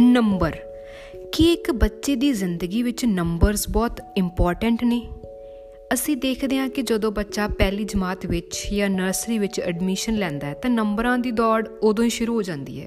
[0.00, 0.52] Number.
[1.32, 5.08] ਕੀ ਇੱਕ ਬੱਚੇ ਦੀ ਜ਼ਿੰਦਗੀ ਵਿੱਚ ਨੰਬਰਸ ਬਹੁਤ ਇੰਪੋਰਟੈਂਟ ਨੇ?
[5.92, 10.54] ਅਸੀਂ ਦੇਖਦੇ ਹਾਂ ਕਿ ਜਦੋਂ ਬੱਚਾ ਪਹਿਲੀ ਜਮਾਤ ਵਿੱਚ ਜਾਂ ਨਰਸਰੀ ਵਿੱਚ ਐਡਮਿਸ਼ਨ ਲੈਂਦਾ ਹੈ,
[10.54, 12.86] ਤਾਂ ਨੰਬਰਾਂ ਦੀ ਦੌੜ ਉਦੋਂ ਹੀ ਸ਼ੁਰੂ ਹੋ ਜਾਂਦੀ ਹੈ।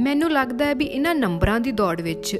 [0.00, 2.36] ਮੈਨੂੰ ਲੱਗਦਾ ਹੈ ਵੀ ਇਹਨਾਂ ਨੰਬਰਾਂ ਦੀ ਦੌੜ ਵਿੱਚ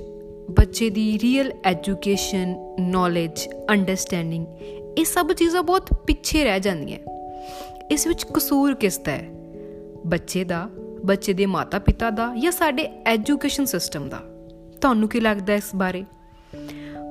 [0.51, 4.47] ਬੱਚੇ ਦੀ ਰੀਅਲ ਐਜੂਕੇਸ਼ਨ ਨੌਲੇਜ ਅੰਡਰਸਟੈਂਡਿੰਗ
[4.99, 6.99] ਇਹ ਸਭ ਚੀਜ਼ਾਂ ਬਹੁਤ ਪਿੱਛੇ ਰਹਿ ਜਾਂਦੀਆਂ।
[7.91, 9.29] ਇਸ ਵਿੱਚ ਕਸੂਰ ਕਿਸ ਦਾ ਹੈ?
[10.07, 10.71] ਬੱਚੇ ਦਾ
[11.05, 14.23] ਬੱਚੇ ਦੇ ਮਾਤਾ-ਪਿਤਾ ਦਾ ਜਾਂ ਸਾਡੇ ਐਜੂਕੇਸ਼ਨ ਸਿਸਟਮ ਦਾ?
[14.81, 16.05] ਤੁਹਾਨੂੰ ਕੀ ਲੱਗਦਾ ਇਸ ਬਾਰੇ?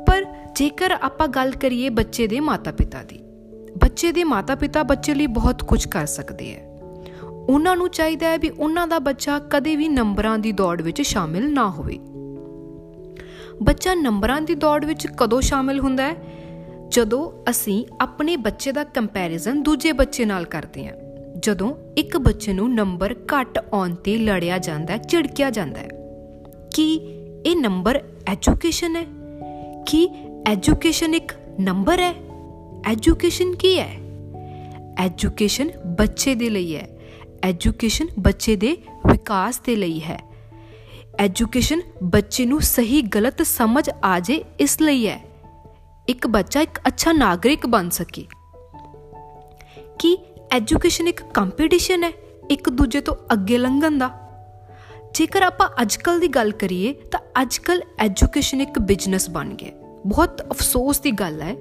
[0.08, 0.25] ਪਰ
[0.55, 3.20] ਜੇਕਰ ਆਪਾਂ ਗੱਲ ਕਰੀਏ ਬੱਚੇ ਦੇ ਮਾਤਾ-ਪਿਤਾ ਦੀ,
[3.77, 6.80] ਬੱਚੇ ਦੇ ਮਾਤਾ-ਪਿਤਾ ਬੱਚੇ ਲਈ ਬਹੁਤ ਕੁਝ ਕਰ ਸਕਦੇ ਹੈ।
[7.23, 11.53] ਉਹਨਾਂ ਨੂੰ ਚਾਹੀਦਾ ਹੈ ਵੀ ਉਹਨਾਂ ਦਾ ਬੱਚਾ ਕਦੇ ਵੀ ਨੰਬਰਾਂ ਦੀ ਦੌੜ ਵਿੱਚ ਸ਼ਾਮਿਲ
[11.53, 11.99] ਨਾ ਹੋਵੇ।
[13.63, 16.16] ਬੱਚਾ ਨੰਬਰਾਂ ਦੀ ਦੌੜ ਵਿੱਚ ਕਦੋਂ ਸ਼ਾਮਿਲ ਹੁੰਦਾ ਹੈ?
[16.89, 20.94] ਜਦੋਂ ਅਸੀਂ ਆਪਣੇ ਬੱਚੇ ਦਾ ਕੰਪੈਰੀਜ਼ਨ ਦੂਜੇ ਬੱਚੇ ਨਾਲ ਕਰਦੇ ਹਾਂ।
[21.45, 25.89] ਜਦੋਂ ਇੱਕ ਬੱਚੇ ਨੂੰ ਨੰਬਰ ਘੱਟ ਆਉਣ ਤੇ ਲੜਿਆ ਜਾਂਦਾ ਹੈ, ਝਿੜਕਿਆ ਜਾਂਦਾ ਹੈ,
[26.73, 26.95] ਕੀ
[27.45, 29.06] ਇਹ ਨੰਬਰ ਐਜੂਕੇਸ਼ਨ ਹੈ?
[29.86, 30.09] ਕੀ
[30.47, 32.14] ਐਜੂਕੇਸ਼ਨ ਇੱਕ ਨੰਬਰ ਹੈ?
[32.86, 33.95] ਐਜੂਕੇਸ਼ਨ ਕੀ ਹੈ?
[34.97, 36.88] ਐਜੂਕੇਸ਼ਨ ਬੱਚੇ ਦੇ ਲਈ ਹੈ।
[37.44, 38.78] ਐਜੂਕੇਸ਼ਨ ਬੱਚੇ ਦੇ
[39.12, 40.19] ਵਿਕਾਸ ਦੇ ਲਈ ਹੈ।
[41.19, 45.25] ਐਜੂਕੇਸ਼ਨ ਬੱਚੇ ਨੂੰ ਸਹੀ ਗਲਤ ਸਮਝ ਆ ਜੇ ਇਸ ਲਈ ਹੈ।
[46.08, 48.25] ਇੱਕ ਬੱਚਾ ਇੱਕ ਅੱਛਾ ਨਾਗਰਿਕ ਬਣ ਸਕੇ।
[50.00, 50.18] ਕੀ
[50.52, 52.12] ਐਜੂਕੇਸ਼ਨ ਇੱਕ ਕੰਪੀਟੀਸ਼ਨ ਹੈ,
[52.50, 54.12] ਇੱਕ ਦੂਜੇ ਤੋਂ ਅੱਗੇ ਲੰਘਣ ਦਾ।
[55.14, 59.72] ਜੇਕਰ ਆਪਾਂ ਅੱਜਕੱਲ ਦੀ ਗੱਲ ਕਰੀਏ, ਤਾਂ ਅੱਜਕੱਲ ਐਜੂਕੇਸ਼ਨ ਇੱਕ ਬਿਜ਼ਨਸ ਬਣ ਗਿਆ
[60.06, 61.56] ਬਹੁਤ ਅਫਸੋਸ ਦੀ ਗੱਲ ਹੈ।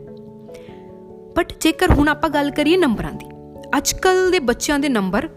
[1.37, 3.27] ਬਟ ਜੇਕਰ ਹੁਣ ਆਪਾਂ ਗੱਲ ਕਰੀਏ ਨੰਬਰਾਂ ਦੀ
[3.77, 5.29] ਅੱਜਕੱਲ ਦੇ ਬੱਚਿਆਂ ਦੇ ਨੰਬਰ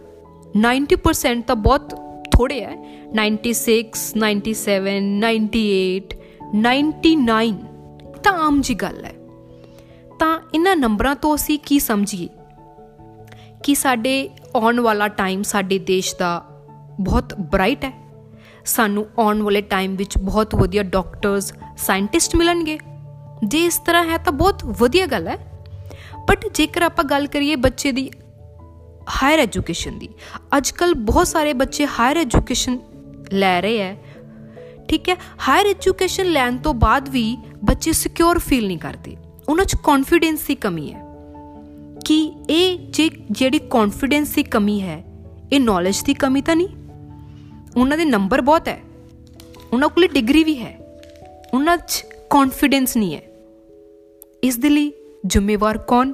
[0.55, 1.93] 90% ਤਾਂ ਬਹੁਤ
[2.31, 6.15] ਥੋੜੇ ਹੈ। 96 97 98
[6.53, 7.53] 99
[8.23, 9.13] ਤਾਂ ਆਮ ਜੀ ਗੱਲ ਹੈ।
[10.19, 12.29] ਤਾਂ ਇਹਨਾਂ ਨੰਬਰਾਂ ਤੋਂ ਅਸੀਂ ਕੀ ਸਮਝੀਏ?
[13.63, 16.45] ਕਿ ਸਾਡੇ ਆਉਣ ਵਾਲਾ ਟਾਈਮ ਸਾਡੇ ਦੇਸ਼ ਦਾ
[16.99, 17.91] ਬਹੁਤ ਬ੍ਰਾਈਟ ਹੈ।
[18.65, 22.79] ਸਾਨੂੰ ਆਉਣ ਵਾਲੇ ਟਾਈਮ ਵਿੱਚ ਬਹੁਤ ਵਧੀਆ ਡਾਕਟਰਸ ਸਾਇੰਟਿਸਟ ਮਿਲਣਗੇ।
[23.43, 25.37] ਜੇ ਇਸ ਤਰ੍ਹਾਂ ਹੈ ਤਾਂ ਬਹੁਤ ਵਧੀਆ ਗੱਲ ਹੈ।
[26.29, 28.11] ਬਟ ਜੇਕਰ ਆਪਾਂ ਗੱਲ ਕਰੀਏ ਬੱਚੇ ਦੀ
[29.23, 30.09] ਹਾਇਰ ਐਜੂਕੇਸ਼ਨ ਦੀ
[30.57, 32.79] ਅੱਜਕੱਲ ਬਹੁਤ ਸਾਰੇ ਬੱਚੇ ਹਾਇਰ ਐਜੂਕੇਸ਼ਨ
[33.33, 33.97] ਲੈ ਰਹੇ ਹੈ।
[34.89, 35.15] ਠੀਕ ਹੈ
[35.47, 39.17] ਹਾਇਰ ਐਜੂਕੇਸ਼ਨ ਲੈਣ ਤੋਂ ਬਾਅਦ ਵੀ ਬੱਚੇ ਸਿਕਿਉਰ ਫੀਲ ਨਹੀਂ ਕਰਦੇ।
[39.49, 41.06] ਉਹਨਾਂ 'ਚ ਕੌਨਫੀਡੈਂਸ ਦੀ ਕਮੀ ਹੈ।
[42.07, 45.03] ਕਿ ਇਹ ਜੇ ਜਿਹੜੀ ਕੌਨਫੀਡੈਂਸ ਦੀ ਕਮੀ ਹੈ,
[45.53, 46.67] ਇਹ ਨੌਲੇਜ ਦੀ ਕਮੀ ਤਾਂ ਨਹੀਂ?
[47.77, 48.79] ਉਹਨਾਂ ਦੇ ਨੰਬਰ ਬਹੁਤ ਹੈ।
[49.73, 50.77] ਉਹਨਾਂ ਕੋਲ ਡਿਗਰੀ ਵੀ ਹੈ।
[51.53, 53.21] ਉਹਨਾਂ 'ਚ ਕੌਨਫੀਡੈਂਸ ਨਹੀਂ ਹੈ।
[54.43, 54.91] ਇਸ ਦੇ ਲਈ
[55.27, 56.13] ਜ਼ਿੰਮੇਵਾਰ ਕੌਣ?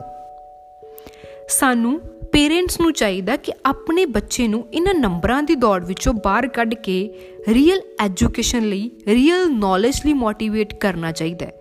[1.49, 1.99] ਸਾਨੂੰ
[2.31, 7.13] ਪੇਰੈਂਟਸ ਨੂੰ ਚਾਹੀਦਾ ਕਿ ਆਪਣੇ ਬੱਚੇ ਨੂੰ ਇਹਨਾਂ ਨੰਬਰਾਂ ਦੀ ਦੌੜ ਵਿੱਚੋਂ ਬਾਹਰ ਕੱਢ ਕੇ
[7.49, 11.53] ਰੀਅਲ ਐਜੂਕੇਸ਼ਨ ਲਈ ਰੀਅਲ ਨੌਲੇਜ ਲਈ ਮੋਟੀਵੇਟ ਕਰਨਾ ਚਾਹੀਦਾ ਹੈ।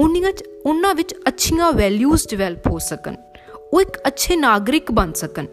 [0.00, 3.14] ਉਹਨਾਂ ਵਿੱਚ ਉਹਨਾਂ ਵਿੱਚ ਅੱਛੀਆਂ ਵੈਲਿਊਜ਼ ਡਿਵੈਲਪ ਹੋ ਸਕਣ।
[3.72, 5.46] ਉਹ ਇੱਕ ਅੱਛੇ ਨਾਗਰਿਕ ਬਣ ਸਕਣ।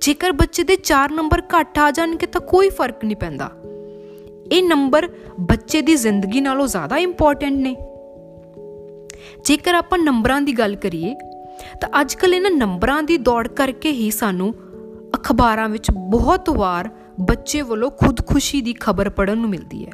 [0.00, 3.50] ਜੇਕਰ ਬੱਚੇ ਦੇ 4 ਨੰਬਰ ਘੱਟ ਆ ਜਾਣਗੇ ਤਾਂ ਕੋਈ ਫ਼ਰਕ ਨਹੀਂ ਪੈਂਦਾ।
[4.52, 5.08] ਇਹ ਨੰਬਰ
[5.40, 7.76] ਬੱਚੇ ਦੀ ਜ਼ਿੰਦਗੀ ਨਾਲੋਂ ਜ਼ਿਆਦਾ ਇੰਪੋਰਟੈਂਟ ਨੇ।
[9.44, 11.14] ਜੇਕਰ ਆਪਾਂ ਨੰਬਰਾਂ ਦੀ ਗੱਲ ਕਰੀਏ,
[11.80, 14.54] ਤਾਂ ਅੱਜ ਕੱਲ ਇਹਨਾਂ ਨੰਬਰਾਂ ਦੀ ਦੌੜ ਕਰਕੇ ਹੀ ਸਾਨੂੰ
[15.14, 16.90] ਅਖਬਾਰਾਂ ਵਿੱਚ ਬਹੁਤ ਵਾਰ
[17.20, 19.92] ਬੱਚੇ ਵੱਲੋਂ ਖੁਦਖੁਸ਼ੀ ਦੀ ਖਬਰ ਪੜਨ ਨੂੰ ਮਿਲਦੀ ਹੈ।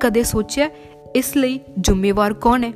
[0.00, 0.68] ਕਦੇ ਸੋਚਿਆ,
[1.16, 2.72] ਇਸ ਲਈ ਜ਼ਿੰਮੇਵਾਰ ਕੌਣ ਹੈ?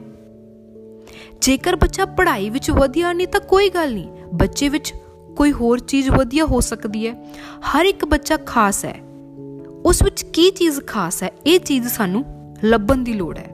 [1.41, 4.95] ਜੇਕਰ ਬੱਚਾ ਪੜ੍ਹਾਈ ਵਿੱਚ ਵਧੀਆ ਨਹੀਂ ਤਾਂ ਕੋਈ ਗੱਲ ਨਹੀਂ, ਬੱਚੇ ਵਿੱਚ
[5.37, 7.15] ਕੋਈ ਹੋਰ ਚੀਜ਼ ਵਧੀਆ ਹੋ ਸਕਦੀ ਹੈ।
[7.61, 9.01] ਹਰ ਇੱਕ ਬੱਚਾ ਖਾਸ ਹੈ।
[9.85, 11.31] ਉਸ ਵਿੱਚ ਕੀ ਚੀਜ਼ ਖਾਸ ਹੈ?
[11.47, 12.25] ਇਹ ਚੀਜ਼ ਸਾਨੂੰ
[12.65, 13.51] ਲੱਭਣ ਦੀ ਲੋੜ ਹੈ।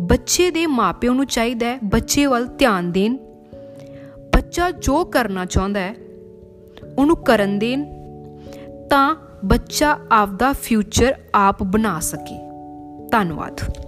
[0.00, 3.16] ਬੱਚੇ ਦੇ ਮਾਪਿਆਂ ਨੂੰ ਚਾਹੀਦਾ ਹੈ ਬੱਚੇ ਵੱਲ ਧਿਆਨ ਦੇਣ।
[4.34, 5.94] ਬੱਚਾ ਜੋ ਕਰਨਾ ਚਾਹੁੰਦਾ ਹੈ,
[6.98, 7.84] ਉਹਨੂੰ ਕਰਨ ਦੇਣ
[8.90, 12.38] ਤਾਂ ਬੱਚਾ ਆਪਦਾ ਫਿਊਚਰ ਆਪ ਬਣਾ ਸਕੇ।
[13.12, 13.85] ਧੰਨਵਾਦ।